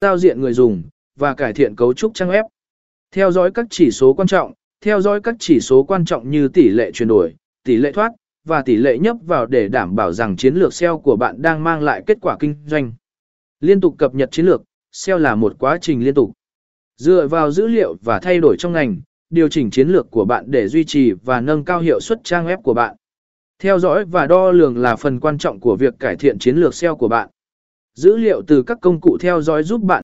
[0.00, 0.82] giao diện người dùng,
[1.16, 2.44] và cải thiện cấu trúc trang web.
[3.12, 6.48] Theo dõi các chỉ số quan trọng, theo dõi các chỉ số quan trọng như
[6.48, 8.12] tỷ lệ chuyển đổi, tỷ lệ thoát,
[8.44, 11.64] và tỷ lệ nhấp vào để đảm bảo rằng chiến lược SEO của bạn đang
[11.64, 12.92] mang lại kết quả kinh doanh.
[13.60, 16.32] Liên tục cập nhật chiến lược, SEO là một quá trình liên tục.
[16.96, 20.44] Dựa vào dữ liệu và thay đổi trong ngành, điều chỉnh chiến lược của bạn
[20.48, 22.96] để duy trì và nâng cao hiệu suất trang web của bạn.
[23.58, 26.74] Theo dõi và đo lường là phần quan trọng của việc cải thiện chiến lược
[26.74, 27.30] SEO của bạn.
[27.98, 29.96] Dữ liệu từ các công cụ theo dõi giúp bạn